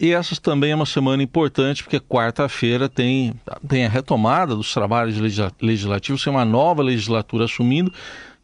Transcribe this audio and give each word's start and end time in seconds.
E 0.00 0.10
essa 0.10 0.34
também 0.40 0.72
é 0.72 0.74
uma 0.74 0.86
semana 0.86 1.22
importante, 1.22 1.84
porque 1.84 2.00
quarta-feira 2.00 2.88
tem, 2.88 3.32
tem 3.68 3.86
a 3.86 3.88
retomada 3.88 4.56
dos 4.56 4.74
trabalhos 4.74 5.16
legislativos, 5.60 6.24
tem 6.24 6.32
uma 6.32 6.44
nova 6.44 6.82
legislatura 6.82 7.44
assumindo 7.44 7.92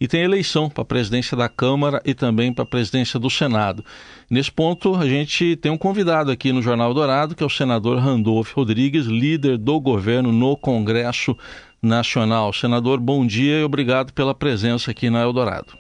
e 0.01 0.07
tem 0.07 0.23
eleição 0.23 0.71
para 0.71 0.83
a 0.83 0.85
presidência 0.85 1.37
da 1.37 1.49
Câmara 1.49 2.01
e 2.05 2.15
também 2.15 2.53
para 2.53 2.63
a 2.63 2.67
presidência 2.67 3.19
do 3.19 3.29
Senado. 3.29 3.85
Nesse 4.31 4.51
ponto, 4.51 4.95
a 4.95 5.09
gente 5.09 5.57
tem 5.57 5.73
um 5.73 5.77
convidado 5.77 6.31
aqui 6.31 6.53
no 6.53 6.63
Jornal 6.63 6.95
Dourado, 6.95 7.35
que 7.35 7.43
é 7.43 7.47
o 7.47 7.51
senador 7.51 7.99
Randolph 7.99 8.55
Rodrigues, 8.55 9.07
líder 9.07 9.59
do 9.59 9.81
governo 9.81 10.31
no 10.31 10.57
Congresso 10.57 11.37
Nacional. 11.83 12.53
Senador, 12.53 13.01
bom 13.01 13.27
dia 13.27 13.59
e 13.59 13.65
obrigado 13.65 14.13
pela 14.13 14.37
presença 14.37 14.93
aqui 14.93 15.11
na 15.11 15.21
Eldorado. 15.21 15.77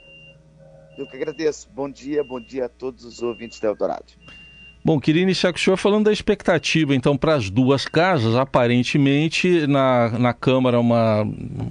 Eu 0.98 1.06
que 1.06 1.16
agradeço. 1.16 1.70
Bom 1.72 1.88
dia, 1.88 2.24
bom 2.24 2.40
dia 2.40 2.64
a 2.64 2.68
todos 2.68 3.04
os 3.04 3.22
ouvintes 3.22 3.60
da 3.60 3.68
Eldorado. 3.68 4.12
Bom, 4.82 4.98
queria 4.98 5.22
iniciar 5.22 5.52
com 5.52 5.58
o 5.58 5.60
senhor 5.60 5.76
falando 5.76 6.06
da 6.06 6.12
expectativa, 6.12 6.94
então, 6.94 7.14
para 7.14 7.34
as 7.34 7.50
duas 7.50 7.84
casas. 7.84 8.34
Aparentemente, 8.34 9.66
na, 9.66 10.08
na 10.18 10.32
Câmara, 10.32 10.80
uma, 10.80 11.22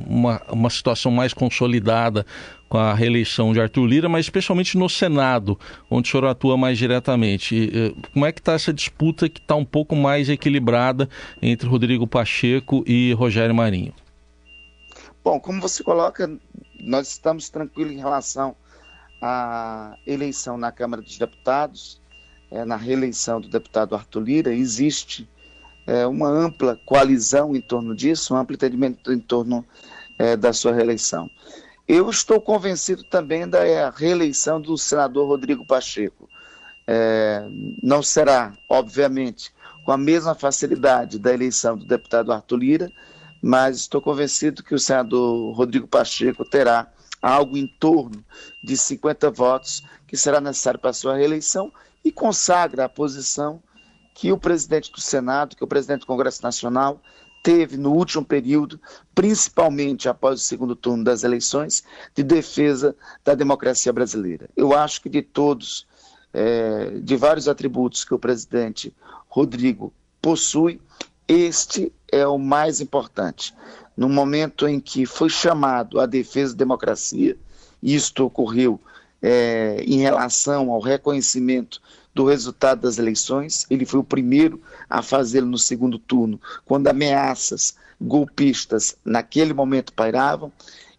uma, 0.05 0.41
uma 0.47 0.69
situação 0.69 1.11
mais 1.11 1.33
consolidada 1.33 2.23
com 2.69 2.77
a 2.77 2.93
reeleição 2.93 3.51
de 3.51 3.59
Arthur 3.59 3.87
Lira, 3.87 4.07
mas 4.07 4.27
especialmente 4.27 4.77
no 4.77 4.87
Senado, 4.87 5.59
onde 5.89 6.07
o 6.07 6.11
senhor 6.11 6.27
atua 6.27 6.55
mais 6.55 6.77
diretamente. 6.77 7.71
Como 8.13 8.27
é 8.27 8.31
que 8.31 8.41
está 8.41 8.53
essa 8.53 8.71
disputa 8.71 9.27
que 9.27 9.39
está 9.39 9.55
um 9.55 9.65
pouco 9.65 9.95
mais 9.95 10.29
equilibrada 10.29 11.09
entre 11.41 11.67
Rodrigo 11.67 12.05
Pacheco 12.05 12.83
e 12.85 13.11
Rogério 13.13 13.55
Marinho? 13.55 13.93
Bom, 15.23 15.39
como 15.39 15.59
você 15.59 15.83
coloca, 15.83 16.29
nós 16.79 17.09
estamos 17.09 17.49
tranquilos 17.49 17.91
em 17.91 17.97
relação 17.97 18.55
à 19.19 19.95
eleição 20.05 20.59
na 20.59 20.71
Câmara 20.71 21.01
dos 21.01 21.17
Deputados 21.17 21.98
é, 22.51 22.65
na 22.65 22.75
reeleição 22.75 23.39
do 23.39 23.47
deputado 23.47 23.95
Arthur 23.95 24.21
Lira, 24.21 24.53
existe 24.53 25.29
é, 25.85 26.05
uma 26.05 26.29
ampla 26.29 26.79
coalizão 26.85 27.55
em 27.55 27.61
torno 27.61 27.95
disso, 27.95 28.33
um 28.33 28.37
amplo 28.37 28.55
entendimento 28.55 29.11
em 29.11 29.19
torno 29.19 29.65
é, 30.17 30.35
da 30.35 30.53
sua 30.53 30.73
reeleição. 30.73 31.29
Eu 31.87 32.09
estou 32.09 32.39
convencido 32.39 33.03
também 33.03 33.47
da 33.47 33.65
é, 33.65 33.89
reeleição 33.89 34.61
do 34.61 34.77
senador 34.77 35.27
Rodrigo 35.27 35.65
Pacheco. 35.65 36.29
É, 36.85 37.47
não 37.81 38.03
será, 38.03 38.53
obviamente, 38.69 39.51
com 39.83 39.91
a 39.91 39.97
mesma 39.97 40.35
facilidade 40.35 41.17
da 41.17 41.33
eleição 41.33 41.75
do 41.75 41.85
deputado 41.85 42.31
Arthur 42.31 42.57
Lira, 42.57 42.91
mas 43.41 43.77
estou 43.77 44.01
convencido 44.01 44.63
que 44.63 44.75
o 44.75 44.79
senador 44.79 45.55
Rodrigo 45.55 45.87
Pacheco 45.87 46.45
terá 46.45 46.87
algo 47.21 47.57
em 47.57 47.67
torno 47.67 48.23
de 48.63 48.77
50 48.77 49.31
votos 49.31 49.83
que 50.07 50.15
será 50.15 50.39
necessário 50.39 50.79
para 50.79 50.93
sua 50.93 51.15
reeleição 51.15 51.71
e 52.03 52.11
consagra 52.11 52.85
a 52.85 52.89
posição 52.89 53.61
que 54.13 54.31
o 54.31 54.37
presidente 54.37 54.91
do 54.91 54.99
Senado, 54.99 55.55
que 55.55 55.63
o 55.63 55.67
presidente 55.67 56.01
do 56.01 56.05
Congresso 56.05 56.43
Nacional 56.43 57.01
teve 57.41 57.77
no 57.77 57.93
último 57.93 58.23
período, 58.23 58.79
principalmente 59.15 60.09
após 60.09 60.41
o 60.41 60.43
segundo 60.43 60.75
turno 60.75 61.03
das 61.03 61.23
eleições, 61.23 61.83
de 62.13 62.21
defesa 62.21 62.95
da 63.23 63.33
democracia 63.33 63.93
brasileira. 63.93 64.49
Eu 64.55 64.75
acho 64.75 65.01
que 65.01 65.09
de 65.09 65.21
todos, 65.21 65.87
é, 66.33 66.99
de 67.01 67.15
vários 67.15 67.47
atributos 67.47 68.03
que 68.03 68.13
o 68.13 68.19
presidente 68.19 68.93
Rodrigo 69.29 69.93
possui, 70.21 70.81
este 71.27 71.91
é 72.11 72.27
o 72.27 72.37
mais 72.37 72.81
importante. 72.81 73.53
No 73.95 74.09
momento 74.09 74.67
em 74.67 74.79
que 74.79 75.05
foi 75.05 75.29
chamado 75.29 75.99
à 75.99 76.05
defesa 76.05 76.53
da 76.53 76.59
democracia, 76.59 77.37
isto 77.81 78.25
ocorreu 78.25 78.79
é, 79.21 79.83
em 79.85 79.97
relação 79.97 80.71
ao 80.71 80.79
reconhecimento 80.79 81.81
do 82.13 82.25
resultado 82.25 82.81
das 82.81 82.97
eleições. 82.97 83.65
Ele 83.69 83.85
foi 83.85 83.99
o 83.99 84.03
primeiro 84.03 84.61
a 84.89 85.01
fazê-lo 85.01 85.47
no 85.47 85.57
segundo 85.57 85.99
turno, 85.99 86.39
quando 86.65 86.87
ameaças 86.87 87.75
golpistas 87.99 88.97
naquele 89.03 89.53
momento 89.53 89.93
pairavam. 89.93 90.51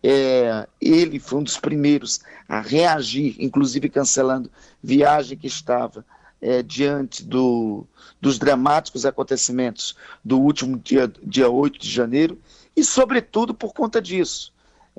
É, 0.02 0.66
ele 0.80 1.18
foi 1.18 1.40
um 1.40 1.42
dos 1.42 1.58
primeiros 1.58 2.20
a 2.48 2.60
reagir, 2.60 3.36
inclusive 3.38 3.88
cancelando 3.90 4.50
viagem 4.82 5.36
que 5.36 5.46
estava 5.46 6.04
é, 6.40 6.62
diante 6.62 7.22
do, 7.22 7.86
dos 8.20 8.38
dramáticos 8.38 9.04
acontecimentos 9.04 9.94
do 10.24 10.40
último 10.40 10.78
dia, 10.78 11.12
dia 11.22 11.50
8 11.50 11.78
de 11.78 11.90
janeiro, 11.90 12.38
e, 12.74 12.82
sobretudo, 12.82 13.52
por 13.52 13.74
conta 13.74 14.00
disso 14.00 14.52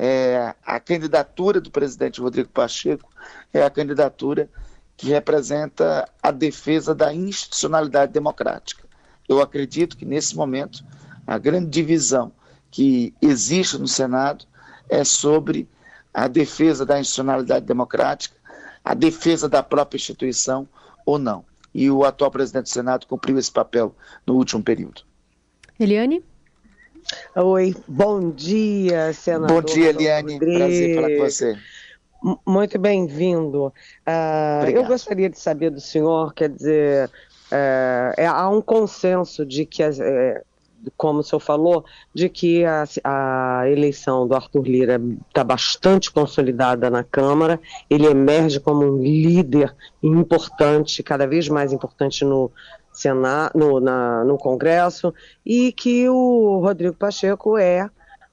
é, 0.04 0.56
a 0.66 0.80
candidatura 0.80 1.62
do 1.62 1.70
presidente 1.70 2.20
Rodrigo 2.20 2.50
Pacheco 2.50 3.08
é 3.54 3.62
a 3.62 3.70
candidatura 3.70 4.50
que 4.98 5.10
representa 5.10 6.10
a 6.24 6.32
defesa 6.32 6.96
da 6.96 7.14
institucionalidade 7.14 8.12
democrática. 8.12 8.84
Eu 9.30 9.40
acredito 9.40 9.96
que, 9.96 10.04
nesse 10.04 10.36
momento, 10.36 10.84
a 11.28 11.38
grande 11.38 11.70
divisão 11.70 12.32
que 12.72 13.14
existe 13.22 13.78
no 13.78 13.88
Senado 13.88 14.44
é 14.90 15.04
sobre 15.04 15.70
a 16.12 16.28
defesa 16.28 16.84
da 16.84 17.00
institucionalidade 17.00 17.68
democrática, 17.68 18.36
a 18.84 18.96
defesa 18.96 19.48
da 19.48 19.62
própria 19.62 19.98
instituição 19.98 20.68
ou 21.06 21.20
não. 21.20 21.46
E 21.76 21.92
o 21.92 22.04
atual 22.04 22.32
presidente 22.32 22.64
do 22.64 22.70
Senado 22.70 23.06
cumpriu 23.06 23.38
esse 23.38 23.52
papel 23.52 23.96
no 24.26 24.34
último 24.34 24.64
período. 24.64 25.04
Eliane? 25.80 26.24
Oi, 27.36 27.76
bom 27.88 28.32
dia, 28.32 29.14
senador. 29.14 29.62
Bom 29.62 29.74
dia, 29.74 29.90
Eliane. 29.90 30.40
Prazer 30.40 30.96
falar 30.96 31.10
com 31.10 31.20
você. 31.20 31.58
Muito 32.46 32.78
bem-vindo. 32.78 33.74
Uh, 34.08 34.70
eu 34.72 34.86
gostaria 34.86 35.30
de 35.30 35.40
saber 35.40 35.72
do 35.72 35.82
senhor, 35.82 36.34
quer 36.34 36.50
dizer, 36.50 37.08
uh, 37.08 38.14
é, 38.16 38.28
há 38.28 38.48
um 38.48 38.62
consenso 38.62 39.44
de 39.44 39.66
que, 39.66 39.84
uh, 39.84 40.42
como 40.96 41.22
o 41.22 41.24
senhor 41.24 41.40
falou, 41.40 41.84
de 42.14 42.30
que 42.30 42.64
a, 42.64 42.84
a 43.04 43.64
eleição 43.70 44.28
do 44.28 44.36
Arthur 44.36 44.64
Lira 44.64 45.02
está 45.28 45.44
bastante 45.44 46.12
consolidada 46.12 46.92
na 46.92 47.04
Câmara, 47.04 47.60
ele 47.90 48.06
emerge 48.06 48.60
como 48.60 48.86
um 48.86 49.02
líder 49.02 49.76
importante, 50.04 51.02
cada 51.02 51.26
vez 51.26 51.50
mais 51.50 51.74
importante 51.74 52.24
no, 52.24 52.52
Senado, 52.92 53.58
no, 53.58 53.80
na, 53.80 54.24
no 54.24 54.38
Congresso, 54.38 55.14
e 55.46 55.72
que 55.72 56.10
o 56.10 56.60
Rodrigo 56.60 56.96
Pacheco 56.96 57.58
é 57.58 57.90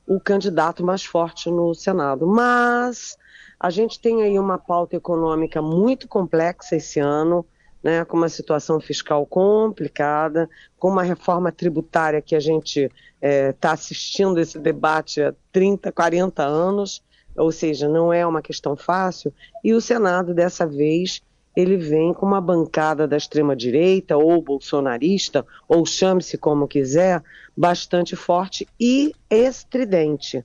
o 0.07 0.19
candidato 0.19 0.85
mais 0.85 1.05
forte 1.05 1.51
no 1.51 1.75
Senado. 1.75 2.27
Mas 2.27 3.17
a 3.61 3.71
gente 3.71 4.01
tem 4.01 4.23
aí 4.23 4.39
uma 4.39 4.59
pauta 4.59 4.97
econômica 4.97 5.61
muito 5.61 6.09
complexa 6.09 6.77
esse 6.77 7.01
ano, 7.01 7.45
né, 7.83 8.05
com 8.05 8.17
uma 8.17 8.29
situação 8.29 8.81
fiscal 8.81 9.25
complicada, 9.27 10.49
com 10.79 10.89
uma 10.89 11.03
reforma 11.03 11.53
tributária 11.53 12.23
que 12.23 12.35
a 12.35 12.41
gente 12.41 12.81
está 12.81 12.93
é, 13.21 13.53
tá 13.53 13.73
assistindo 13.73 14.39
esse 14.39 14.59
debate 14.59 15.23
há 15.23 15.35
30, 15.53 15.93
40 15.93 16.43
anos, 16.43 17.03
ou 17.37 17.53
seja, 17.53 17.89
não 17.89 18.13
é 18.13 18.27
uma 18.27 18.43
questão 18.43 18.77
fácil, 18.77 19.33
e 19.63 19.73
o 19.73 19.81
Senado, 19.81 20.35
dessa 20.35 20.67
vez, 20.67 21.23
ele 21.59 21.77
vem 21.77 22.15
com 22.15 22.25
uma 22.25 22.41
bancada 22.41 23.09
da 23.09 23.17
extrema-direita, 23.17 24.17
ou 24.17 24.41
bolsonarista, 24.41 25.45
ou 25.67 25.85
chame-se 25.85 26.39
como 26.39 26.69
quiser, 26.69 27.21
bastante 27.57 28.15
forte 28.15 28.65
e 28.79 29.13
estridente. 29.29 30.45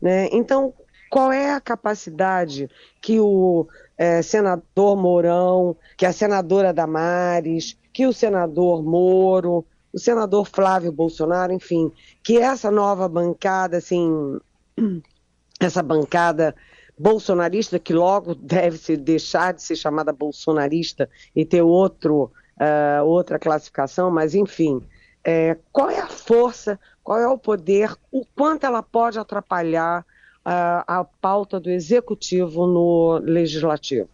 Né? 0.00 0.30
Então, 0.32 0.72
qual 1.10 1.30
é 1.30 1.52
a 1.52 1.60
capacidade 1.60 2.70
que 3.02 3.20
o 3.20 3.68
é, 3.98 4.22
senador 4.22 4.96
Mourão, 4.96 5.76
que 5.98 6.06
a 6.06 6.14
senadora 6.14 6.72
Damares, 6.72 7.76
que 7.92 8.06
o 8.06 8.12
senador 8.14 8.82
Moro, 8.82 9.66
o 9.92 9.98
senador 9.98 10.46
Flávio 10.46 10.90
Bolsonaro, 10.90 11.52
enfim, 11.52 11.92
que 12.22 12.38
essa 12.38 12.70
nova 12.70 13.06
bancada, 13.06 13.76
assim, 13.76 14.40
essa 15.60 15.82
bancada 15.82 16.54
bolsonarista, 16.98 17.78
que 17.78 17.92
logo 17.92 18.34
deve 18.34 18.78
se 18.78 18.96
deixar 18.96 19.52
de 19.52 19.62
ser 19.62 19.76
chamada 19.76 20.12
bolsonarista 20.12 21.08
e 21.34 21.44
ter 21.44 21.62
outro, 21.62 22.30
uh, 22.60 23.04
outra 23.04 23.38
classificação, 23.38 24.10
mas 24.10 24.34
enfim, 24.34 24.82
é, 25.24 25.56
qual 25.72 25.90
é 25.90 26.00
a 26.00 26.06
força, 26.06 26.78
qual 27.02 27.18
é 27.18 27.26
o 27.26 27.38
poder, 27.38 27.94
o 28.12 28.24
quanto 28.24 28.64
ela 28.64 28.82
pode 28.82 29.18
atrapalhar 29.18 30.00
uh, 30.00 30.84
a 30.86 31.04
pauta 31.20 31.58
do 31.58 31.70
executivo 31.70 32.66
no 32.66 33.18
legislativo? 33.22 34.08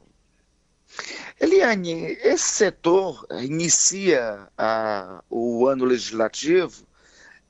Eliane, 1.41 2.19
esse 2.23 2.49
setor 2.49 3.26
inicia 3.41 4.49
uh, 4.59 5.23
o 5.31 5.67
ano 5.67 5.85
legislativo 5.85 6.85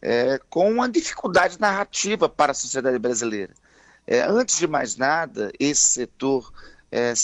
é, 0.03 0.41
com 0.49 0.71
uma 0.71 0.88
dificuldade 0.88 1.61
narrativa 1.61 2.29
para 2.29 2.53
a 2.53 2.55
sociedade 2.55 2.99
brasileira. 2.99 3.53
É, 4.11 4.23
antes 4.23 4.59
de 4.59 4.67
mais 4.67 4.97
nada, 4.97 5.53
esse 5.61 5.87
setor 5.87 6.53
é, 6.91 7.15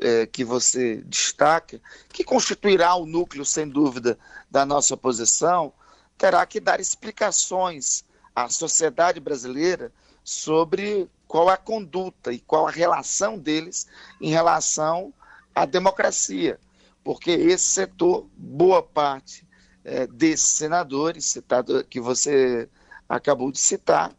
é, 0.00 0.26
que 0.26 0.44
você 0.44 0.96
destaca, 1.06 1.80
que 2.12 2.24
constituirá 2.24 2.96
o 2.96 3.06
núcleo, 3.06 3.44
sem 3.44 3.68
dúvida, 3.68 4.18
da 4.50 4.66
nossa 4.66 4.94
oposição, 4.94 5.72
terá 6.18 6.44
que 6.44 6.58
dar 6.58 6.80
explicações 6.80 8.04
à 8.34 8.48
sociedade 8.48 9.20
brasileira 9.20 9.92
sobre 10.24 11.08
qual 11.28 11.48
a 11.48 11.56
conduta 11.56 12.32
e 12.32 12.40
qual 12.40 12.66
a 12.66 12.70
relação 12.72 13.38
deles 13.38 13.86
em 14.20 14.30
relação 14.30 15.14
à 15.54 15.64
democracia. 15.64 16.58
porque 17.04 17.30
esse 17.30 17.66
setor, 17.66 18.26
boa 18.36 18.82
parte 18.82 19.46
é, 19.84 20.06
desses 20.06 20.48
senadores 20.48 21.26
citado, 21.26 21.84
que 21.84 22.00
você 22.00 22.68
acabou 23.08 23.52
de 23.52 23.60
citar, 23.60 24.10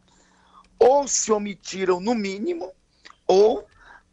ou 0.80 1.07
se 1.07 1.31
omitiram 1.31 2.00
no 2.00 2.13
mínimo, 2.13 2.72
ou 3.27 3.66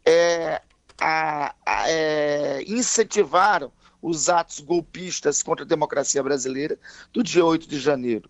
é, 0.05 0.61
a, 0.99 1.55
a, 1.65 1.89
é, 1.89 2.63
incentivaram 2.67 3.71
os 4.01 4.27
atos 4.27 4.59
golpistas 4.59 5.41
contra 5.41 5.63
a 5.63 5.67
democracia 5.67 6.21
brasileira 6.21 6.77
do 7.11 7.23
dia 7.23 7.45
8 7.45 7.67
de 7.67 7.79
janeiro. 7.79 8.29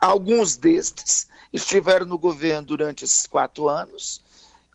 Alguns 0.00 0.56
destes 0.56 1.28
estiveram 1.52 2.06
no 2.06 2.18
governo 2.18 2.66
durante 2.66 3.04
esses 3.04 3.26
quatro 3.26 3.68
anos 3.68 4.22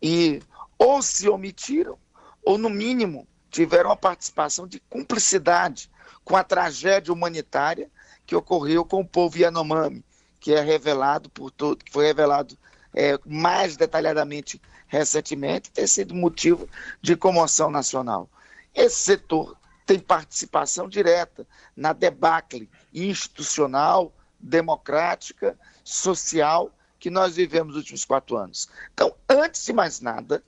e 0.02 0.40
ou 0.78 1.02
se 1.02 1.28
omitiram, 1.28 1.98
ou 2.44 2.56
no 2.58 2.70
mínimo 2.70 3.26
tiveram 3.50 3.90
a 3.90 3.96
participação 3.96 4.66
de 4.68 4.78
cumplicidade 4.90 5.90
com 6.24 6.36
a 6.36 6.44
tragédia 6.44 7.12
humanitária 7.12 7.90
que 8.26 8.36
ocorreu 8.36 8.84
com 8.84 9.00
o 9.00 9.08
povo 9.08 9.38
Yanomami, 9.38 10.04
que 10.38 10.52
é 10.52 10.60
revelado 10.60 11.30
por 11.30 11.50
todo, 11.50 11.82
que 11.84 11.90
foi 11.90 12.06
revelado 12.06 12.56
é, 12.96 13.18
mais 13.26 13.76
detalhadamente 13.76 14.60
recentemente, 14.88 15.70
tem 15.70 15.86
sido 15.86 16.14
motivo 16.14 16.68
de 17.02 17.14
comoção 17.14 17.70
nacional. 17.70 18.28
Esse 18.74 18.96
setor 18.96 19.56
tem 19.84 19.98
participação 19.98 20.88
direta 20.88 21.46
na 21.76 21.92
debacle 21.92 22.68
institucional, 22.92 24.12
democrática, 24.40 25.58
social 25.84 26.70
que 26.98 27.10
nós 27.10 27.36
vivemos 27.36 27.74
nos 27.74 27.82
últimos 27.82 28.04
quatro 28.04 28.36
anos. 28.36 28.68
Então, 28.94 29.14
antes 29.28 29.64
de 29.64 29.72
mais 29.72 30.00
nada, 30.00 30.42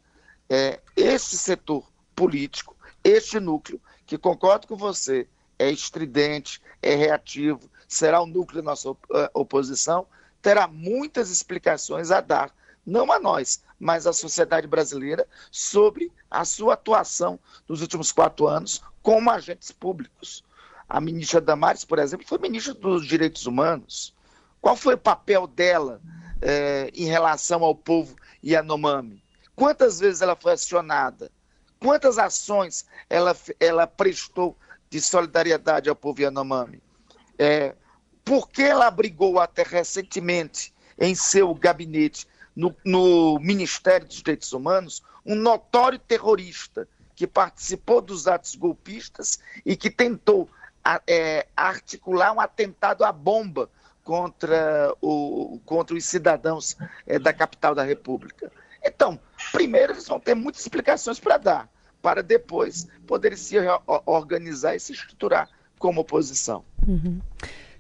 é, 0.48 0.80
setor 1.18 1.86
político, 2.16 2.76
este 3.04 3.38
núcleo, 3.38 3.80
que 4.06 4.16
concordo 4.18 4.66
com 4.66 4.76
você, 4.76 5.28
é 5.58 5.70
estridente, 5.70 6.60
é 6.82 6.94
reativo, 6.94 7.70
será 7.86 8.20
o 8.20 8.26
núcleo 8.26 8.62
da 8.62 8.70
nossa 8.70 8.90
eh, 8.90 9.30
oposição, 9.34 10.06
terá 10.40 10.66
muitas 10.66 11.30
explicações 11.30 12.10
a 12.10 12.20
dar, 12.20 12.54
não 12.86 13.12
a 13.12 13.18
nós, 13.18 13.62
mas 13.78 14.06
à 14.06 14.12
sociedade 14.12 14.66
brasileira, 14.66 15.26
sobre 15.50 16.12
a 16.30 16.44
sua 16.44 16.74
atuação 16.74 17.38
nos 17.68 17.82
últimos 17.82 18.12
quatro 18.12 18.46
anos 18.46 18.82
como 19.02 19.30
agentes 19.30 19.70
públicos. 19.70 20.44
A 20.88 21.00
ministra 21.00 21.40
Damares, 21.40 21.84
por 21.84 21.98
exemplo, 21.98 22.26
foi 22.26 22.38
ministra 22.38 22.74
dos 22.74 23.06
Direitos 23.06 23.46
Humanos. 23.46 24.14
Qual 24.60 24.74
foi 24.74 24.94
o 24.94 24.98
papel 24.98 25.46
dela 25.46 26.00
eh, 26.40 26.90
em 26.94 27.04
relação 27.04 27.62
ao 27.62 27.74
povo 27.74 28.16
Yanomami? 28.44 29.22
Quantas 29.54 30.00
vezes 30.00 30.22
ela 30.22 30.34
foi 30.34 30.52
acionada? 30.52 31.30
Quantas 31.78 32.18
ações 32.18 32.86
ela, 33.08 33.36
ela 33.60 33.86
prestou 33.86 34.56
de 34.90 35.00
solidariedade 35.00 35.88
ao 35.88 35.96
povo 35.96 36.22
Yanomami? 36.22 36.82
É, 37.38 37.74
por 38.28 38.50
que 38.50 38.62
ela 38.62 38.86
abrigou 38.86 39.40
até 39.40 39.62
recentemente 39.62 40.74
em 40.98 41.14
seu 41.14 41.54
gabinete, 41.54 42.28
no, 42.54 42.76
no 42.84 43.38
Ministério 43.40 44.06
dos 44.06 44.16
Direitos 44.16 44.52
Humanos, 44.52 45.02
um 45.24 45.34
notório 45.34 45.98
terrorista 45.98 46.86
que 47.16 47.26
participou 47.26 48.02
dos 48.02 48.28
atos 48.28 48.54
golpistas 48.54 49.38
e 49.64 49.74
que 49.74 49.88
tentou 49.88 50.46
é, 51.06 51.46
articular 51.56 52.32
um 52.32 52.40
atentado 52.40 53.02
à 53.02 53.10
bomba 53.10 53.70
contra, 54.04 54.94
o, 55.00 55.58
contra 55.64 55.96
os 55.96 56.04
cidadãos 56.04 56.76
é, 57.06 57.18
da 57.18 57.32
capital 57.32 57.74
da 57.74 57.82
República. 57.82 58.52
Então, 58.84 59.18
primeiro 59.52 59.94
eles 59.94 60.06
vão 60.06 60.20
ter 60.20 60.34
muitas 60.34 60.60
explicações 60.60 61.18
para 61.18 61.38
dar, 61.38 61.68
para 62.02 62.22
depois 62.22 62.86
poderem 63.06 63.38
se 63.38 63.56
organizar 64.04 64.76
e 64.76 64.80
se 64.80 64.92
estruturar 64.92 65.48
como 65.78 66.02
oposição. 66.02 66.62
Uhum. 66.86 67.20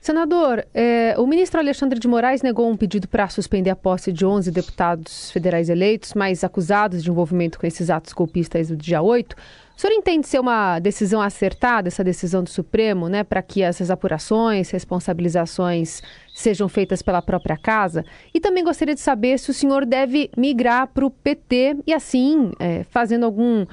Senador, 0.00 0.64
é, 0.72 1.14
o 1.18 1.26
ministro 1.26 1.58
Alexandre 1.58 1.98
de 1.98 2.06
Moraes 2.06 2.40
negou 2.40 2.70
um 2.70 2.76
pedido 2.76 3.08
para 3.08 3.28
suspender 3.28 3.70
a 3.70 3.76
posse 3.76 4.12
de 4.12 4.24
11 4.24 4.50
deputados 4.50 5.30
federais 5.32 5.68
eleitos, 5.68 6.14
mas 6.14 6.44
acusados 6.44 7.02
de 7.02 7.10
envolvimento 7.10 7.58
com 7.58 7.66
esses 7.66 7.90
atos 7.90 8.12
golpistas 8.12 8.68
do 8.68 8.76
dia 8.76 9.02
8. 9.02 9.34
O 9.76 9.80
senhor 9.80 9.92
entende 9.92 10.26
ser 10.26 10.40
uma 10.40 10.78
decisão 10.78 11.20
acertada, 11.20 11.88
essa 11.88 12.02
decisão 12.02 12.42
do 12.42 12.50
Supremo, 12.50 13.08
né, 13.08 13.22
para 13.22 13.42
que 13.42 13.62
essas 13.62 13.90
apurações, 13.90 14.70
responsabilizações 14.70 16.02
sejam 16.34 16.68
feitas 16.68 17.02
pela 17.02 17.22
própria 17.22 17.56
casa? 17.56 18.04
E 18.32 18.40
também 18.40 18.64
gostaria 18.64 18.94
de 18.94 19.00
saber 19.00 19.38
se 19.38 19.50
o 19.50 19.54
senhor 19.54 19.84
deve 19.84 20.30
migrar 20.36 20.88
para 20.88 21.06
o 21.06 21.10
PT 21.10 21.76
e, 21.86 21.92
assim, 21.92 22.50
é, 22.58 22.84
fazendo 22.90 23.24
algum 23.24 23.66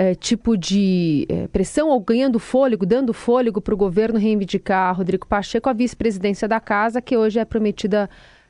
é, 0.00 0.14
tipo 0.14 0.56
de 0.56 1.26
é, 1.28 1.46
pressão 1.48 1.90
ou 1.90 2.00
ganhando 2.00 2.38
fôlego, 2.38 2.86
dando 2.86 3.12
fôlego 3.12 3.60
para 3.60 3.74
o 3.74 3.76
governo 3.76 4.18
reivindicar 4.18 4.96
Rodrigo 4.96 5.26
Pacheco 5.26 5.68
a 5.68 5.74
vice-presidência 5.74 6.48
da 6.48 6.58
casa, 6.58 7.02
que 7.02 7.14
hoje 7.14 7.38
é 7.38 7.44
prometida 7.44 8.08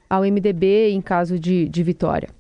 ao 0.08 0.22
MDB 0.22 0.90
em 0.92 1.00
caso 1.00 1.40
de, 1.40 1.68
de 1.68 1.82
vitória. 1.82 2.30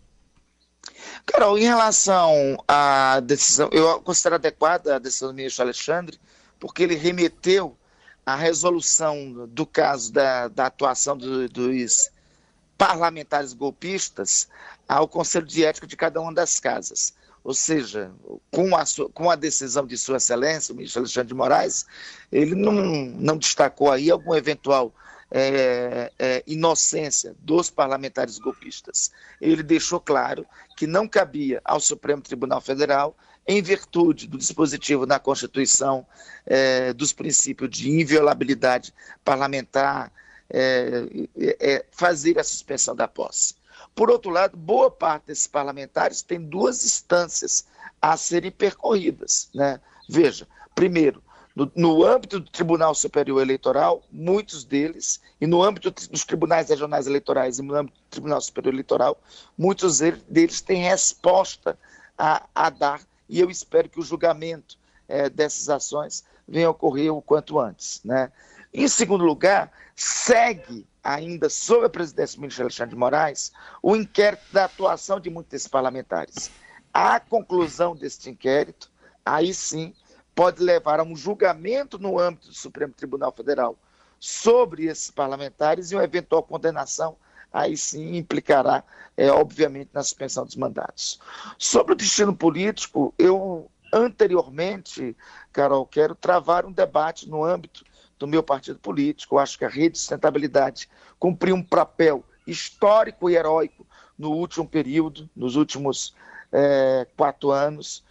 Carol, 1.26 1.58
em 1.58 1.64
relação 1.64 2.56
à 2.68 3.18
decisão, 3.18 3.68
eu 3.72 4.00
considero 4.00 4.36
adequada 4.36 4.94
a 4.94 4.98
decisão 5.00 5.30
do 5.30 5.34
ministro 5.34 5.64
Alexandre, 5.64 6.16
porque 6.60 6.84
ele 6.84 6.94
remeteu 6.94 7.76
a 8.24 8.36
resolução 8.36 9.48
do 9.48 9.66
caso 9.66 10.12
da, 10.12 10.46
da 10.46 10.66
atuação 10.66 11.16
do, 11.16 11.48
dos 11.48 12.12
parlamentares 12.78 13.54
golpistas 13.54 14.46
ao 14.88 15.08
Conselho 15.08 15.46
de 15.46 15.64
Ética 15.64 15.84
de 15.84 15.96
cada 15.96 16.20
uma 16.20 16.32
das 16.32 16.60
casas. 16.60 17.12
Ou 17.42 17.54
seja, 17.54 18.12
com 18.50 18.76
a, 18.76 18.84
com 19.14 19.30
a 19.30 19.36
decisão 19.36 19.86
de 19.86 19.96
Sua 19.96 20.18
Excelência, 20.18 20.72
o 20.72 20.76
ministro 20.76 21.00
Alexandre 21.00 21.28
de 21.28 21.34
Moraes, 21.34 21.86
ele 22.30 22.54
não, 22.54 22.72
não 22.72 23.36
destacou 23.36 23.90
aí 23.90 24.10
algum 24.10 24.34
eventual 24.34 24.92
é, 25.30 26.12
é, 26.18 26.42
inocência 26.46 27.34
dos 27.38 27.70
parlamentares 27.70 28.38
golpistas. 28.38 29.10
Ele 29.40 29.62
deixou 29.62 30.00
claro 30.00 30.46
que 30.76 30.86
não 30.86 31.06
cabia 31.08 31.60
ao 31.64 31.80
Supremo 31.80 32.20
Tribunal 32.20 32.60
Federal, 32.60 33.16
em 33.46 33.62
virtude 33.62 34.26
do 34.26 34.36
dispositivo 34.36 35.06
na 35.06 35.18
Constituição 35.18 36.06
é, 36.44 36.92
dos 36.92 37.12
princípios 37.12 37.70
de 37.70 37.90
inviolabilidade 37.90 38.92
parlamentar, 39.24 40.12
é, 40.50 41.06
é, 41.60 41.84
fazer 41.90 42.38
a 42.38 42.44
suspensão 42.44 42.94
da 42.94 43.08
posse. 43.08 43.54
Por 43.94 44.10
outro 44.10 44.30
lado, 44.30 44.56
boa 44.56 44.90
parte 44.90 45.26
desses 45.26 45.46
parlamentares 45.46 46.22
tem 46.22 46.40
duas 46.40 46.84
instâncias 46.84 47.66
a 48.00 48.16
serem 48.16 48.50
percorridas. 48.50 49.48
Né? 49.54 49.80
Veja, 50.08 50.46
primeiro, 50.74 51.22
no, 51.54 51.70
no, 51.74 52.04
âmbito 52.04 52.40
do 52.40 52.50
Tribunal 52.50 52.94
Superior 52.94 53.42
Eleitoral, 53.42 54.02
muitos 54.10 54.64
deles, 54.64 55.20
e 55.40 55.46
no 55.46 55.62
âmbito 55.62 55.90
dos 55.90 56.24
tribunais 56.24 56.68
regionais 56.68 57.06
eleitorais 57.06 57.58
e 57.58 57.62
no 57.62 57.74
âmbito 57.74 57.98
do 57.98 58.10
Tribunal 58.10 58.40
Superior 58.40 58.72
Eleitoral, 58.72 59.20
muitos 59.58 60.00
deles 60.28 60.60
têm 60.60 60.84
resposta 60.84 61.78
a, 62.16 62.46
a 62.54 62.70
dar, 62.70 63.00
e 63.28 63.40
eu 63.40 63.50
espero 63.50 63.88
que 63.88 64.00
o 64.00 64.04
julgamento 64.04 64.78
é, 65.08 65.28
dessas 65.28 65.68
ações 65.68 66.24
venha 66.46 66.68
a 66.68 66.70
ocorrer 66.70 67.12
o 67.12 67.20
quanto 67.20 67.58
antes. 67.58 68.00
Né? 68.04 68.30
Em 68.72 68.86
segundo 68.86 69.24
lugar, 69.24 69.72
segue 69.96 70.86
ainda 71.02 71.48
sob 71.48 71.86
a 71.86 71.90
presidência 71.90 72.36
do 72.36 72.42
ministro 72.42 72.64
Alexandre 72.64 72.94
de 72.94 72.98
Moraes 72.98 73.52
o 73.82 73.96
inquérito 73.96 74.44
da 74.52 74.66
atuação 74.66 75.18
de 75.18 75.28
muitos 75.28 75.50
desses 75.50 75.68
parlamentares. 75.68 76.50
A 76.92 77.18
conclusão 77.18 77.96
deste 77.96 78.30
inquérito, 78.30 78.90
aí 79.24 79.52
sim, 79.52 79.92
pode 80.34 80.62
levar 80.62 81.00
a 81.00 81.02
um 81.02 81.16
julgamento 81.16 81.98
no 81.98 82.18
âmbito 82.18 82.48
do 82.48 82.54
Supremo 82.54 82.92
Tribunal 82.92 83.32
Federal 83.32 83.76
sobre 84.20 84.84
esses 84.86 85.10
parlamentares 85.10 85.90
e 85.90 85.96
uma 85.96 86.04
eventual 86.04 86.42
condenação, 86.42 87.16
aí 87.52 87.76
sim 87.76 88.16
implicará, 88.16 88.84
é, 89.16 89.30
obviamente, 89.30 89.90
na 89.92 90.02
suspensão 90.02 90.44
dos 90.44 90.56
mandatos. 90.56 91.18
Sobre 91.58 91.94
o 91.94 91.96
destino 91.96 92.36
político, 92.36 93.12
eu 93.18 93.68
anteriormente, 93.92 95.16
Carol, 95.52 95.84
quero 95.86 96.14
travar 96.14 96.64
um 96.64 96.72
debate 96.72 97.28
no 97.28 97.42
âmbito 97.42 97.84
do 98.20 98.28
meu 98.28 98.42
partido 98.42 98.78
político. 98.78 99.34
Eu 99.34 99.38
acho 99.40 99.58
que 99.58 99.64
a 99.64 99.68
Rede 99.68 99.92
de 99.92 99.98
Sustentabilidade 99.98 100.88
cumpriu 101.18 101.56
um 101.56 101.62
papel 101.62 102.22
histórico 102.46 103.28
e 103.28 103.34
heróico 103.34 103.86
no 104.16 104.32
último 104.32 104.68
período, 104.68 105.28
nos 105.34 105.56
últimos 105.56 106.14
é, 106.52 107.06
quatro 107.16 107.50
anos 107.50 108.04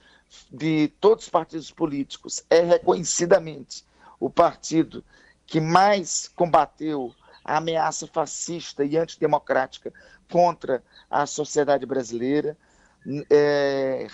de 0.52 0.92
todos 1.00 1.26
os 1.26 1.30
partidos 1.30 1.72
políticos, 1.72 2.44
é 2.50 2.62
reconhecidamente 2.62 3.86
o 4.20 4.30
partido 4.30 5.04
que 5.46 5.62
mais 5.62 6.28
combateu 6.36 7.14
a 7.44 7.58
ameaça 7.58 8.08
fascista 8.08 8.84
e 8.84 8.98
antidemocrática 8.98 9.94
contra 10.32 10.84
a 11.10 11.26
sociedade 11.26 11.86
brasileira. 11.86 12.58
É, 13.30 14.08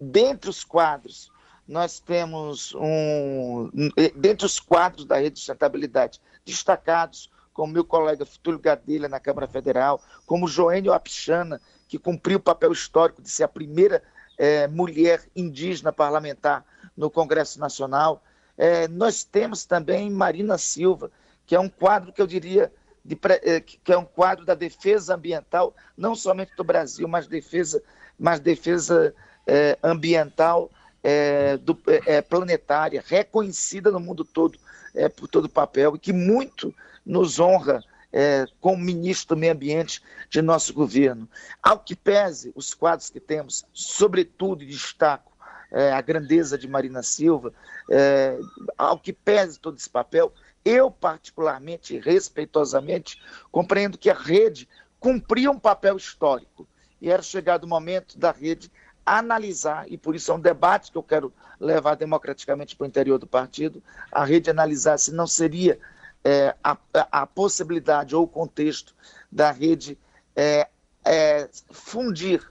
dentre 0.00 0.50
os 0.50 0.64
quadros, 0.64 1.30
nós 1.66 1.98
temos 1.98 2.74
um. 2.74 3.70
Dentre 4.14 4.46
os 4.46 4.60
quadros 4.60 5.04
da 5.04 5.16
rede 5.16 5.34
de 5.34 5.38
sustentabilidade 5.38 6.20
destacados, 6.44 7.30
como 7.52 7.72
meu 7.72 7.84
colega 7.84 8.26
Futuro 8.26 8.58
Gadelha 8.58 9.08
na 9.08 9.18
Câmara 9.18 9.46
Federal, 9.46 10.00
como 10.26 10.48
Joênio 10.48 10.92
Apichana, 10.92 11.60
que 11.88 11.98
cumpriu 11.98 12.38
o 12.38 12.42
papel 12.42 12.72
histórico 12.72 13.22
de 13.22 13.30
ser 13.30 13.44
a 13.44 13.48
primeira 13.48 14.02
é, 14.36 14.66
mulher 14.66 15.22
indígena 15.34 15.92
parlamentar 15.92 16.64
no 16.96 17.08
Congresso 17.10 17.58
Nacional. 17.58 18.22
É, 18.58 18.86
nós 18.88 19.24
temos 19.24 19.64
também 19.64 20.10
Marina 20.10 20.58
Silva, 20.58 21.10
que 21.46 21.54
é 21.54 21.60
um 21.60 21.68
quadro 21.68 22.12
que 22.12 22.20
eu 22.20 22.26
diria 22.26 22.72
de, 23.04 23.18
é, 23.42 23.60
que 23.60 23.92
é 23.92 23.96
um 23.96 24.04
quadro 24.04 24.44
da 24.44 24.54
defesa 24.54 25.14
ambiental, 25.14 25.74
não 25.96 26.14
somente 26.14 26.54
do 26.56 26.64
Brasil, 26.64 27.06
mas 27.06 27.26
defesa, 27.26 27.82
mas 28.18 28.40
defesa 28.40 29.14
é, 29.46 29.78
ambiental 29.82 30.70
é, 31.04 31.58
do, 31.58 31.78
é, 31.86 32.16
é, 32.16 32.22
planetária, 32.22 33.04
reconhecida 33.06 33.90
no 33.90 34.00
mundo 34.00 34.24
todo 34.24 34.58
é, 34.94 35.06
por 35.06 35.28
todo 35.28 35.44
o 35.44 35.50
papel 35.50 35.94
e 35.94 35.98
que 35.98 36.12
muito 36.14 36.74
nos 37.04 37.38
honra 37.38 37.84
é, 38.10 38.46
como 38.58 38.82
ministro 38.82 39.36
do 39.36 39.40
Meio 39.40 39.52
Ambiente 39.52 40.00
de 40.30 40.40
nosso 40.40 40.72
governo. 40.72 41.28
Ao 41.62 41.78
que 41.78 41.94
pese 41.94 42.52
os 42.54 42.72
quadros 42.72 43.10
que 43.10 43.20
temos, 43.20 43.66
sobretudo 43.72 44.64
destaco 44.64 45.32
é, 45.70 45.92
a 45.92 46.00
grandeza 46.00 46.56
de 46.56 46.66
Marina 46.66 47.02
Silva, 47.02 47.52
é, 47.90 48.38
ao 48.78 48.98
que 48.98 49.12
pese 49.12 49.60
todo 49.60 49.76
esse 49.76 49.90
papel, 49.90 50.32
eu 50.64 50.90
particularmente, 50.90 51.98
respeitosamente, 51.98 53.20
compreendo 53.52 53.98
que 53.98 54.08
a 54.08 54.14
rede 54.14 54.66
cumpria 54.98 55.50
um 55.50 55.58
papel 55.58 55.96
histórico 55.96 56.66
e 57.02 57.10
era 57.10 57.20
chegado 57.20 57.64
o 57.64 57.68
momento 57.68 58.18
da 58.18 58.30
rede 58.30 58.70
analisar, 59.04 59.90
e 59.90 59.98
por 59.98 60.14
isso 60.14 60.30
é 60.30 60.34
um 60.34 60.40
debate 60.40 60.90
que 60.90 60.98
eu 60.98 61.02
quero 61.02 61.32
levar 61.60 61.94
democraticamente 61.94 62.76
para 62.76 62.84
o 62.84 62.88
interior 62.88 63.18
do 63.18 63.26
partido, 63.26 63.82
a 64.10 64.24
rede 64.24 64.50
analisar 64.50 64.98
se 64.98 65.12
não 65.12 65.26
seria 65.26 65.78
é, 66.24 66.54
a, 66.62 66.76
a, 67.12 67.26
possibilidade 67.26 68.16
ou 68.16 68.24
o 68.24 68.28
contexto 68.28 68.94
da 69.30 69.50
rede 69.50 69.98
é, 70.34 70.68
é, 71.04 71.48
fundir 71.70 72.42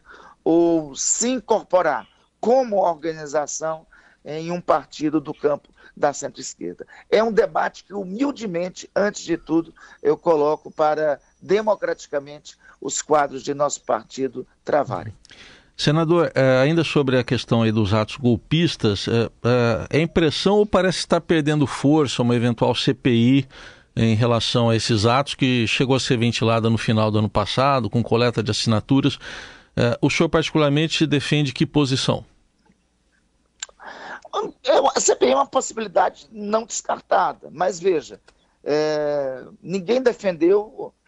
ou 0.43 0.95
se 0.95 1.29
incorporar 1.29 2.07
como 2.39 2.77
organização 2.77 3.85
em 4.23 4.51
um 4.51 4.61
partido 4.61 5.19
do 5.19 5.33
campo 5.33 5.69
da 5.95 6.13
centro-esquerda. 6.13 6.85
É 7.09 7.23
um 7.23 7.31
debate 7.31 7.83
que, 7.83 7.93
humildemente, 7.93 8.89
antes 8.95 9.23
de 9.23 9.37
tudo, 9.37 9.73
eu 10.01 10.17
coloco 10.17 10.71
para 10.71 11.19
democraticamente 11.41 12.57
os 12.81 13.01
quadros 13.01 13.43
de 13.43 13.53
nosso 13.53 13.81
partido 13.81 14.45
travarem. 14.63 15.15
Senador, 15.75 16.31
é, 16.35 16.61
ainda 16.61 16.83
sobre 16.83 17.17
a 17.17 17.23
questão 17.23 17.69
dos 17.71 17.93
atos 17.93 18.17
golpistas, 18.17 19.07
é, 19.07 19.29
é, 19.43 19.97
é 19.97 20.01
impressão 20.01 20.55
ou 20.55 20.65
parece 20.65 20.99
estar 20.99 21.19
perdendo 21.19 21.65
força 21.65 22.21
uma 22.21 22.35
eventual 22.35 22.75
CPI 22.75 23.47
em 23.95 24.15
relação 24.15 24.69
a 24.69 24.75
esses 24.75 25.05
atos 25.05 25.35
que 25.35 25.67
chegou 25.67 25.95
a 25.95 25.99
ser 25.99 26.17
ventilada 26.17 26.69
no 26.69 26.77
final 26.77 27.11
do 27.11 27.19
ano 27.19 27.29
passado, 27.29 27.89
com 27.89 28.01
coleta 28.03 28.41
de 28.41 28.49
assinaturas. 28.49 29.19
o 30.01 30.09
senhor 30.09 30.29
particularmente 30.29 31.05
defende 31.05 31.53
que 31.53 31.65
posição? 31.65 32.25
A 34.95 34.99
CPI 34.99 35.31
é 35.31 35.35
uma 35.35 35.45
possibilidade 35.45 36.27
não 36.31 36.65
descartada, 36.65 37.49
mas 37.51 37.79
veja, 37.79 38.19
é, 38.63 39.43
ninguém 39.61 40.01
defendeu 40.01 40.91
é, 40.91 41.02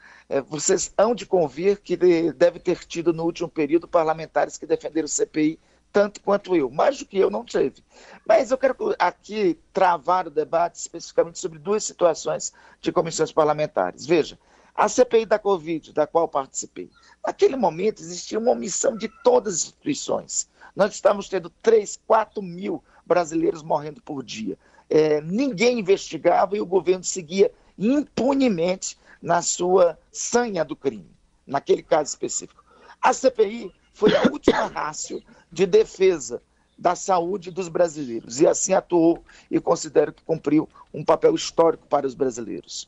vocês 0.48 0.92
hão 0.98 1.14
de 1.14 1.26
convir 1.26 1.80
que 1.82 1.96
deve 2.34 2.60
ter 2.60 2.84
tido 2.86 3.14
no 3.14 3.24
último 3.24 3.48
período 3.48 3.88
parlamentares 3.88 4.58
que 4.58 4.66
defenderam 4.66 5.06
o 5.06 5.10
CPI 5.10 5.60
tanto 5.96 6.20
quanto 6.20 6.54
eu, 6.54 6.70
mais 6.70 7.00
do 7.00 7.06
que 7.06 7.18
eu 7.18 7.30
não 7.30 7.46
teve. 7.46 7.82
Mas 8.28 8.52
eu 8.52 8.58
quero 8.58 8.76
aqui 9.00 9.58
travar 9.72 10.28
o 10.28 10.30
debate 10.30 10.76
especificamente 10.76 11.40
sobre 11.40 11.58
duas 11.58 11.86
situações 11.86 12.52
de 12.82 12.92
comissões 12.92 13.32
parlamentares. 13.32 14.06
Veja, 14.06 14.38
a 14.76 14.90
CPI 14.90 15.26
da 15.26 15.40
Covid, 15.40 15.94
da 15.94 16.06
qual 16.06 16.28
participei, 16.28 16.90
naquele 17.26 17.56
momento 17.56 18.02
existia 18.02 18.38
uma 18.38 18.52
omissão 18.52 18.98
de 18.98 19.08
todas 19.24 19.54
as 19.54 19.64
instituições. 19.68 20.50
Nós 20.76 20.94
estávamos 20.94 21.30
tendo 21.30 21.50
3, 21.62 21.98
4 22.06 22.42
mil 22.42 22.84
brasileiros 23.06 23.64
morrendo 23.64 24.02
por 24.02 24.22
dia. 24.22 24.58
É, 24.90 25.22
ninguém 25.22 25.80
investigava 25.80 26.58
e 26.58 26.62
o 26.62 26.66
governo 26.66 27.06
seguia 27.06 27.50
impunemente 27.80 28.98
na 29.26 29.42
sua 29.42 29.98
sanha 30.12 30.64
do 30.64 30.76
crime, 30.76 31.10
naquele 31.48 31.82
caso 31.82 32.10
específico. 32.10 32.64
A 33.02 33.12
CPI 33.12 33.74
foi 33.92 34.16
a 34.16 34.30
última 34.30 34.68
rácio 34.70 35.20
de 35.52 35.66
defesa 35.66 36.40
da 36.78 36.96
saúde 36.96 37.50
dos 37.50 37.68
brasileiros 37.68 38.40
e 38.40 38.46
assim 38.46 38.74
atuou 38.74 39.24
e 39.50 39.60
considero 39.60 40.14
que 40.14 40.24
cumpriu 40.24 40.70
um 40.94 41.04
papel 41.04 41.34
histórico 41.34 41.88
para 41.88 42.06
os 42.06 42.14
brasileiros. 42.14 42.88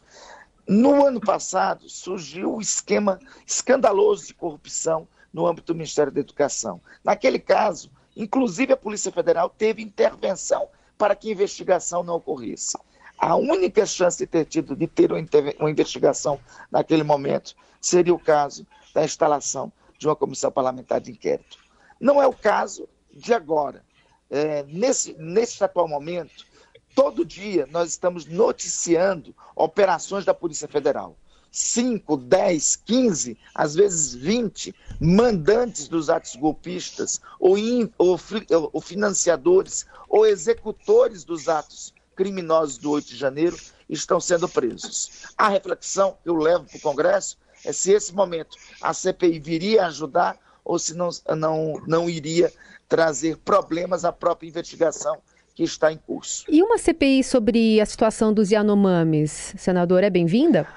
No 0.67 1.03
ano 1.03 1.20
passado, 1.20 1.89
surgiu 1.89 2.51
o 2.51 2.58
um 2.58 2.62
esquema 2.62 3.20
escandaloso 3.44 4.27
de 4.27 4.36
corrupção 4.36 5.08
no 5.34 5.48
âmbito 5.48 5.74
do 5.74 5.77
Ministério 5.77 6.12
da 6.12 6.20
Educação. 6.20 6.79
Naquele 7.03 7.39
caso, 7.39 7.89
inclusive 8.15 8.74
a 8.74 8.77
Polícia 8.77 9.12
Federal 9.12 9.50
teve 9.50 9.82
intervenção 9.82 10.67
para 11.00 11.15
que 11.15 11.29
a 11.29 11.32
investigação 11.32 12.03
não 12.03 12.17
ocorresse. 12.17 12.77
A 13.17 13.36
única 13.36 13.86
chance 13.86 14.17
de 14.17 14.27
ter 14.27 14.45
tido, 14.45 14.75
de 14.75 14.86
ter 14.86 15.12
uma 15.59 15.71
investigação 15.71 16.39
naquele 16.71 17.03
momento, 17.03 17.55
seria 17.81 18.13
o 18.13 18.19
caso 18.19 18.65
da 18.93 19.03
instalação 19.03 19.71
de 19.97 20.07
uma 20.07 20.15
comissão 20.15 20.51
parlamentar 20.51 21.01
de 21.01 21.12
inquérito. 21.12 21.57
Não 22.00 22.21
é 22.21 22.27
o 22.27 22.33
caso 22.33 22.88
de 23.12 23.33
agora. 23.33 23.83
É, 24.29 24.63
nesse, 24.67 25.15
nesse 25.17 25.63
atual 25.63 25.88
momento, 25.88 26.45
todo 26.93 27.25
dia 27.25 27.67
nós 27.71 27.89
estamos 27.89 28.25
noticiando 28.25 29.33
operações 29.55 30.24
da 30.24 30.33
Polícia 30.33 30.67
Federal. 30.67 31.15
5, 31.50 32.17
10, 32.17 32.75
15, 32.75 33.38
às 33.55 33.74
vezes 33.74 34.13
20 34.13 34.75
mandantes 35.00 35.88
dos 35.88 36.09
atos 36.09 36.36
golpistas, 36.36 37.19
ou, 37.39 37.57
in, 37.57 37.89
ou, 37.97 38.19
ou 38.71 38.81
financiadores, 38.81 39.88
ou 40.07 40.25
executores 40.25 41.24
dos 41.24 41.50
atos 41.50 41.93
criminosos 42.17 42.79
do 42.79 42.91
8 42.91 43.09
de 43.09 43.15
janeiro 43.15 43.55
estão 43.88 44.19
sendo 44.19 44.50
presos. 44.50 45.27
A 45.38 45.47
reflexão 45.47 46.17
que 46.21 46.27
eu 46.27 46.36
levo 46.36 46.65
para 46.65 46.77
o 46.77 46.81
Congresso 46.81 47.38
é 47.63 47.71
se 47.71 47.91
esse 47.91 48.13
momento 48.13 48.57
a 48.81 48.93
CPI 48.93 49.39
viria 49.39 49.86
ajudar 49.86 50.38
ou 50.65 50.77
se 50.77 50.93
não, 50.93 51.09
não, 51.38 51.81
não 51.88 52.09
iria 52.09 52.51
trazer 52.89 53.38
problemas 53.38 54.03
à 54.03 54.12
própria 54.12 54.50
investigação 54.50 55.17
que 55.55 55.63
está 55.63 55.91
em 55.91 55.97
curso. 55.97 56.43
E 56.50 56.62
uma 56.62 56.77
CPI 56.77 57.24
sobre 57.24 57.79
a 57.79 57.86
situação 57.86 58.33
dos 58.33 58.51
Yanomamis, 58.51 59.53
senador, 59.57 60.03
é 60.03 60.09
bem-vinda? 60.09 60.67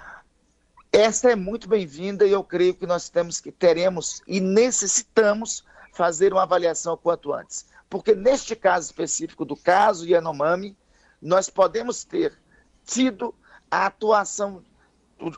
Essa 0.93 1.31
é 1.31 1.37
muito 1.37 1.69
bem-vinda 1.69 2.27
e 2.27 2.33
eu 2.33 2.43
creio 2.43 2.75
que 2.75 2.87
nós 2.87 3.09
temos 3.09 3.41
que 3.41 3.53
teremos 3.53 4.23
e 4.27 4.41
necessitamos 4.41 5.65
fazer 5.93 6.33
uma 6.33 6.43
avaliação 6.43 6.97
quanto 6.97 7.33
antes. 7.33 7.67
Porque 7.89 8.15
neste 8.15 8.55
caso 8.55 8.87
específico 8.87 9.45
do 9.45 9.57
caso 9.57 10.07
Yanomami, 10.07 10.77
nós 11.21 11.51
podemos 11.51 12.05
ter 12.05 12.37
tido 12.85 13.35
a 13.71 13.87
atuação, 13.87 14.65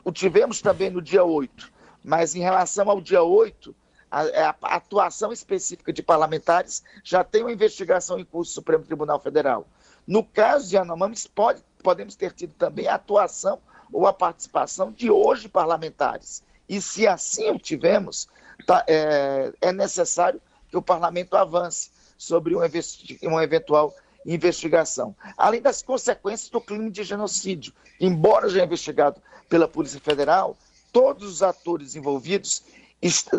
o, 0.03 0.11
tivemos 0.11 0.61
também 0.61 0.89
no 0.89 1.01
dia 1.01 1.23
8, 1.23 1.71
mas 2.03 2.35
em 2.35 2.39
relação 2.39 2.89
ao 2.89 3.01
dia 3.01 3.21
8, 3.21 3.75
a, 4.09 4.21
a, 4.21 4.75
atuação 4.75 5.31
específica 5.31 5.91
de 5.91 6.03
parlamentares 6.03 6.83
já 7.03 7.23
tem 7.23 7.41
uma 7.41 7.51
investigação 7.51 8.19
em 8.19 8.25
curso 8.25 8.51
no 8.51 8.55
Supremo 8.55 8.83
Tribunal 8.83 9.19
Federal. 9.19 9.67
No 10.05 10.23
caso 10.23 10.69
de 10.69 10.77
Anomames, 10.77 11.25
pode, 11.25 11.63
podemos 11.81 12.15
ter 12.15 12.31
tido 12.31 12.53
também 12.53 12.87
a 12.87 12.95
atuação 12.95 13.59
ou 13.91 14.05
a 14.05 14.13
participação 14.13 14.91
de 14.91 15.09
hoje 15.09 15.49
parlamentares. 15.49 16.43
E 16.67 16.81
se 16.81 17.07
assim 17.07 17.49
o 17.51 17.59
tivemos, 17.59 18.27
tá, 18.65 18.83
é, 18.87 19.51
é 19.61 19.71
necessário 19.71 20.41
que 20.69 20.77
o 20.77 20.81
parlamento 20.81 21.35
avance 21.35 21.91
sobre 22.17 22.55
um, 22.55 22.59
um 22.59 23.41
eventual 23.41 23.93
investigação, 24.25 25.15
além 25.37 25.61
das 25.61 25.81
consequências 25.81 26.49
do 26.49 26.61
crime 26.61 26.89
de 26.89 27.03
genocídio. 27.03 27.73
Embora 27.99 28.49
já 28.49 28.63
investigado 28.63 29.21
pela 29.49 29.67
Polícia 29.67 29.99
Federal, 29.99 30.57
todos 30.91 31.29
os 31.29 31.43
atores 31.43 31.95
envolvidos, 31.95 32.63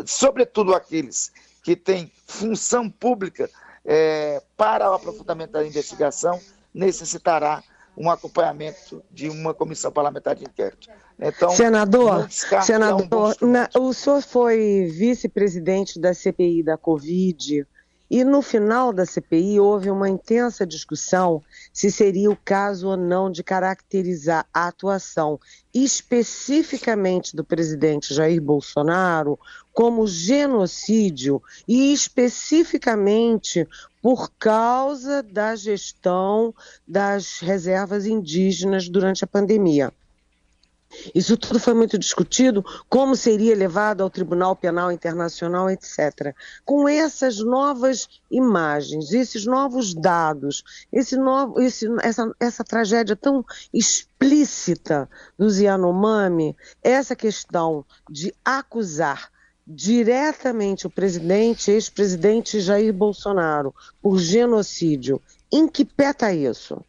sobretudo 0.07 0.75
aqueles 0.75 1.33
que 1.63 1.75
têm 1.75 2.11
função 2.27 2.91
pública 2.91 3.49
é, 3.85 4.43
para 4.57 4.91
o 4.91 4.95
aprofundamento 4.95 5.53
da 5.53 5.67
investigação, 5.67 6.41
necessitará 6.73 7.63
um 7.97 8.11
acompanhamento 8.11 9.03
de 9.11 9.29
uma 9.29 9.55
comissão 9.55 9.91
parlamentar 9.91 10.35
de 10.35 10.45
inquérito. 10.45 10.89
Então, 11.19 11.51
senador, 11.51 12.29
senador, 12.31 13.37
um 13.41 13.47
na, 13.47 13.69
o 13.79 13.93
senhor 13.93 14.21
foi 14.21 14.89
vice-presidente 14.91 16.01
da 16.01 16.13
CPI 16.13 16.63
da 16.65 16.77
Covid. 16.77 17.65
E 18.11 18.23
no 18.23 18.43
final 18.43 18.93
da 18.93 19.07
CPI 19.07 19.59
houve 19.59 19.91
uma 19.91 20.09
intensa 20.09 20.67
discussão 20.67 21.43
se 21.73 21.91
seria 21.91 22.31
o 22.31 22.37
caso 22.37 22.89
ou 22.89 22.97
não 22.97 23.31
de 23.31 23.43
caracterizar 23.43 24.47
a 24.53 24.69
atuação 24.69 25.41
especificamente 25.73 27.35
do 27.35 27.43
presidente 27.43 28.15
Jair 28.15 28.41
Bolsonaro 28.41 29.39
como 29.73 30.07
genocídio 30.07 31.43
e 31.67 31.93
especificamente 31.93 33.67
por 34.03 34.31
causa 34.39 35.23
da 35.23 35.57
gestão 35.57 36.55
das 36.87 37.41
reservas 37.41 38.07
indígenas 38.07 38.89
durante 38.89 39.25
a 39.25 39.27
pandemia. 39.27 39.93
Isso 41.15 41.37
tudo 41.37 41.59
foi 41.59 41.75
muito 41.75 41.99
discutido, 41.99 42.65
como 42.89 43.17
seria 43.17 43.55
levado 43.55 44.03
ao 44.03 44.11
Tribunal 44.11 44.55
Penal 44.55 44.93
Internacional, 44.93 45.71
etc. 45.71 46.35
Com 46.65 46.89
essas 46.89 47.39
novas 47.39 48.09
imagens, 48.31 49.13
esses 49.13 49.47
novos 49.47 49.95
dados, 49.95 50.63
esse 50.93 51.17
novo, 51.17 51.61
esse, 51.61 51.87
essa, 52.03 52.35
essa 52.41 52.65
tragédia 52.65 53.17
tão 53.17 53.45
explícita 53.73 55.09
do 55.39 55.49
Yanomami, 55.49 56.57
essa 56.83 57.15
questão 57.15 57.85
de 58.11 58.35
acusar 58.45 59.31
diretamente 59.67 60.87
o 60.87 60.91
presidente, 60.91 61.71
ex-presidente 61.71 62.61
Jair 62.61 62.93
Bolsonaro, 62.93 63.75
por 64.03 64.19
genocídio, 64.19 65.21
em 65.51 65.67
que 65.67 65.85
pé 65.85 66.11
está 66.11 66.33
isso? 66.33 66.85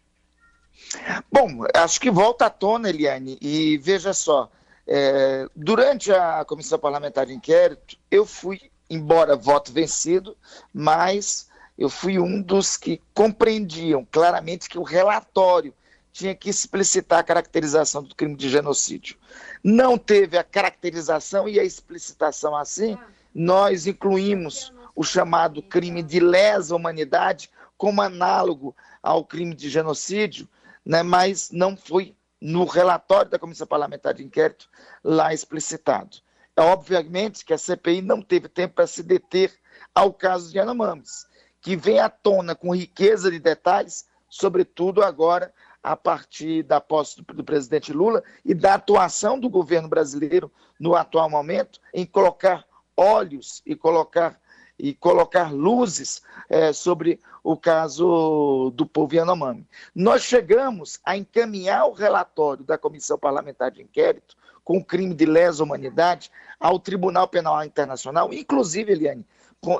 Bom, 1.31 1.65
acho 1.73 1.99
que 1.99 2.11
volta 2.11 2.45
à 2.45 2.49
tona, 2.49 2.89
Eliane, 2.89 3.37
e 3.41 3.77
veja 3.77 4.13
só, 4.13 4.49
é, 4.87 5.47
durante 5.55 6.11
a 6.11 6.45
Comissão 6.45 6.77
Parlamentar 6.77 7.25
de 7.25 7.33
Inquérito, 7.33 7.97
eu 8.09 8.25
fui, 8.25 8.59
embora 8.89 9.35
voto 9.35 9.71
vencido, 9.71 10.37
mas 10.73 11.49
eu 11.77 11.89
fui 11.89 12.19
um 12.19 12.41
dos 12.41 12.77
que 12.77 13.01
compreendiam 13.13 14.07
claramente 14.09 14.69
que 14.69 14.77
o 14.77 14.83
relatório 14.83 15.73
tinha 16.13 16.33
que 16.33 16.49
explicitar 16.49 17.19
a 17.19 17.23
caracterização 17.23 18.01
do 18.01 18.15
crime 18.15 18.35
de 18.35 18.47
genocídio. 18.47 19.17
Não 19.61 19.97
teve 19.97 20.37
a 20.37 20.43
caracterização 20.43 21.49
e 21.49 21.59
a 21.59 21.63
explicitação 21.63 22.55
assim, 22.55 22.97
nós 23.33 23.85
incluímos 23.85 24.71
o 24.95 25.03
chamado 25.03 25.61
crime 25.61 26.01
de 26.01 26.21
lesa 26.21 26.73
humanidade 26.73 27.49
como 27.77 28.01
análogo 28.01 28.73
ao 29.03 29.25
crime 29.25 29.53
de 29.53 29.69
genocídio, 29.69 30.47
né, 30.85 31.01
mas 31.01 31.49
não 31.51 31.75
foi 31.75 32.15
no 32.39 32.65
relatório 32.65 33.31
da 33.31 33.39
Comissão 33.39 33.65
Parlamentar 33.65 34.13
de 34.13 34.23
Inquérito 34.23 34.69
lá 35.03 35.33
explicitado. 35.33 36.17
É 36.55 36.61
obviamente 36.61 37.43
que 37.43 37.53
a 37.53 37.57
CPI 37.57 38.01
não 38.01 38.21
teve 38.21 38.47
tempo 38.47 38.75
para 38.75 38.87
se 38.87 39.03
deter 39.03 39.53
ao 39.93 40.13
caso 40.13 40.51
de 40.51 40.57
Yanomamis, 40.57 41.27
que 41.59 41.75
vem 41.75 41.99
à 41.99 42.09
tona 42.09 42.55
com 42.55 42.73
riqueza 42.73 43.31
de 43.31 43.39
detalhes, 43.39 44.05
sobretudo 44.29 45.03
agora 45.03 45.53
a 45.81 45.95
partir 45.95 46.63
da 46.63 46.79
posse 46.79 47.21
do, 47.21 47.43
presidente 47.43 47.91
Lula 47.93 48.23
e 48.43 48.53
da 48.53 48.75
atuação 48.75 49.39
do 49.39 49.49
governo 49.49 49.87
brasileiro 49.87 50.51
no 50.79 50.95
atual 50.95 51.29
momento 51.29 51.79
em 51.93 52.05
colocar 52.05 52.65
olhos 52.97 53.61
e 53.65 53.75
colocar 53.75 54.39
e 54.77 54.93
colocar 54.93 55.53
luzes 55.53 56.21
é, 56.49 56.73
sobre 56.73 57.19
o 57.43 57.55
caso 57.55 58.71
do 58.75 58.85
povo 58.85 59.15
Yanomami. 59.15 59.67
Nós 59.93 60.23
chegamos 60.23 60.99
a 61.05 61.15
encaminhar 61.15 61.85
o 61.87 61.93
relatório 61.93 62.63
da 62.63 62.77
Comissão 62.77 63.17
Parlamentar 63.17 63.71
de 63.71 63.81
Inquérito 63.81 64.35
com 64.63 64.77
o 64.77 64.83
crime 64.83 65.13
de 65.13 65.25
lesa 65.25 65.63
humanidade 65.63 66.31
ao 66.59 66.79
Tribunal 66.79 67.27
Penal 67.27 67.63
Internacional, 67.63 68.33
inclusive, 68.33 68.91
Eliane, 68.91 69.25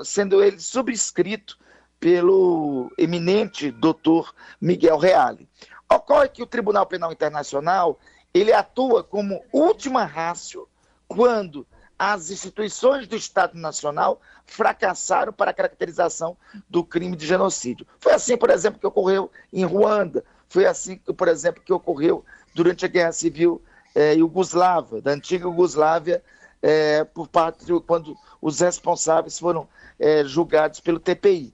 sendo 0.03 0.43
ele 0.43 0.59
subscrito 0.59 1.57
pelo 1.99 2.91
eminente 2.97 3.71
doutor 3.71 4.33
Miguel 4.61 4.97
Reale. 4.97 5.49
Ocorre 5.91 6.29
que 6.29 6.43
o 6.43 6.47
Tribunal 6.47 6.85
Penal 6.85 7.11
Internacional 7.11 7.99
ele 8.33 8.53
atua 8.53 9.03
como 9.03 9.43
última 9.51 10.03
rácio 10.03 10.67
quando 11.07 11.65
as 11.97 12.29
instituições 12.29 13.07
do 13.07 13.15
Estado 13.15 13.57
Nacional 13.57 14.19
fracassaram 14.45 15.31
para 15.31 15.51
a 15.51 15.53
caracterização 15.53 16.37
do 16.69 16.83
crime 16.83 17.15
de 17.15 17.25
genocídio. 17.25 17.87
Foi 17.99 18.13
assim, 18.13 18.37
por 18.37 18.49
exemplo, 18.49 18.79
que 18.79 18.87
ocorreu 18.87 19.31
em 19.51 19.63
Ruanda, 19.65 20.23
foi 20.49 20.65
assim, 20.65 20.97
por 20.97 21.27
exemplo, 21.27 21.63
que 21.63 21.73
ocorreu 21.73 22.23
durante 22.53 22.85
a 22.85 22.87
Guerra 22.87 23.11
Civil 23.11 23.61
eh, 23.93 24.15
Iugoslava, 24.15 25.01
da 25.01 25.11
antiga 25.11 25.45
Iugoslávia, 25.45 26.23
eh, 26.61 27.03
por 27.05 27.27
parte 27.27 27.65
de, 27.65 27.79
quando 27.81 28.17
os 28.41 28.59
responsáveis 28.59 29.39
foram 29.39 29.67
eh, 29.99 30.23
julgados 30.25 30.79
pelo 30.79 30.99
TPI. 30.99 31.53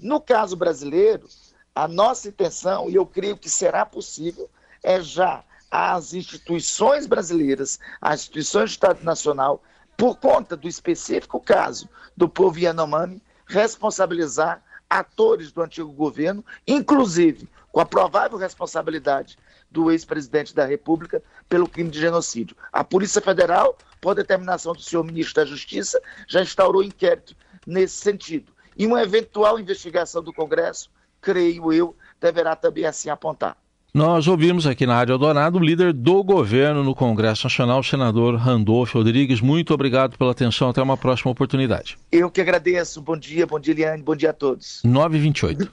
No 0.00 0.20
caso 0.20 0.56
brasileiro, 0.56 1.28
a 1.74 1.86
nossa 1.86 2.28
intenção, 2.28 2.90
e 2.90 2.96
eu 2.96 3.06
creio 3.06 3.36
que 3.36 3.48
será 3.48 3.86
possível, 3.86 4.50
é 4.82 5.00
já 5.00 5.44
as 5.70 6.14
instituições 6.14 7.06
brasileiras, 7.06 7.78
as 8.00 8.20
instituições 8.20 8.70
do 8.70 8.74
Estado 8.74 9.04
Nacional, 9.04 9.62
por 9.96 10.18
conta 10.18 10.56
do 10.56 10.68
específico 10.68 11.40
caso 11.40 11.88
do 12.16 12.28
povo 12.28 12.58
Yanomami, 12.58 13.22
responsabilizar 13.46 14.62
atores 14.88 15.50
do 15.50 15.62
antigo 15.62 15.90
governo, 15.92 16.44
inclusive 16.66 17.48
com 17.72 17.80
a 17.80 17.86
provável 17.86 18.38
responsabilidade 18.38 19.36
do 19.70 19.90
ex-presidente 19.90 20.54
da 20.54 20.64
República 20.64 21.22
pelo 21.48 21.68
crime 21.68 21.90
de 21.90 22.00
genocídio. 22.00 22.56
A 22.72 22.84
Polícia 22.84 23.20
Federal, 23.20 23.76
por 24.00 24.14
determinação 24.14 24.72
do 24.72 24.80
senhor 24.80 25.04
ministro 25.04 25.34
da 25.34 25.44
Justiça, 25.44 26.00
já 26.28 26.40
instaurou 26.40 26.82
inquérito 26.82 27.36
nesse 27.66 27.96
sentido. 27.96 28.52
E 28.76 28.86
uma 28.86 29.02
eventual 29.02 29.58
investigação 29.58 30.22
do 30.22 30.32
Congresso, 30.32 30.90
creio 31.20 31.72
eu, 31.72 31.96
deverá 32.20 32.54
também 32.54 32.84
assim 32.84 33.10
apontar. 33.10 33.56
Nós 33.96 34.28
ouvimos 34.28 34.66
aqui 34.66 34.84
na 34.84 34.94
Rádio 34.94 35.14
Eldorado 35.14 35.56
o 35.56 35.64
líder 35.64 35.90
do 35.90 36.22
governo 36.22 36.84
no 36.84 36.94
Congresso 36.94 37.46
Nacional, 37.46 37.80
o 37.80 37.82
senador 37.82 38.34
Randolfo 38.34 38.98
Rodrigues. 38.98 39.40
Muito 39.40 39.72
obrigado 39.72 40.18
pela 40.18 40.32
atenção. 40.32 40.68
Até 40.68 40.82
uma 40.82 40.98
próxima 40.98 41.30
oportunidade. 41.30 41.96
Eu 42.12 42.30
que 42.30 42.42
agradeço. 42.42 43.00
Bom 43.00 43.16
dia, 43.16 43.46
bom 43.46 43.58
dia, 43.58 43.72
Eliane. 43.72 44.02
Bom 44.02 44.14
dia 44.14 44.28
a 44.28 44.32
todos. 44.34 44.82
9h28. 44.84 45.66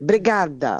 Obrigada. 0.00 0.78